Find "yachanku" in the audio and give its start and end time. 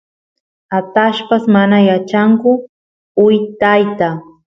1.89-2.49